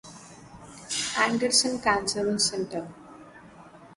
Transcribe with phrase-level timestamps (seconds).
[1.15, 2.87] Anderson Cancer Center.